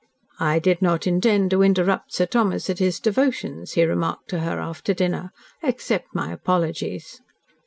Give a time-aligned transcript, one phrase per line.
[0.39, 4.59] "I did not intend to interrupt Sir Thomas at his devotions," he remarked to her
[4.59, 5.31] after dinner.
[5.61, 7.21] "Accept my apologies."